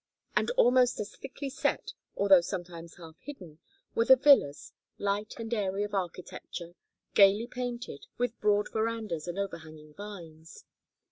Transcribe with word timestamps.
And 0.35 0.49
almost 0.57 0.99
as 0.99 1.15
thickly 1.15 1.51
set, 1.51 1.93
although 2.17 2.41
sometimes 2.41 2.95
half 2.95 3.17
hidden, 3.19 3.59
were 3.93 4.05
the 4.05 4.15
villas: 4.15 4.73
light 4.97 5.35
and 5.37 5.53
airy 5.53 5.83
of 5.83 5.93
architecture, 5.93 6.73
gayly 7.13 7.45
painted, 7.45 8.07
with 8.17 8.41
broad 8.41 8.67
verandas 8.73 9.27
and 9.27 9.37
overhanging 9.37 9.93
vines. 9.93 10.65